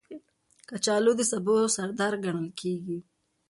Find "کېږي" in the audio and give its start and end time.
2.59-2.97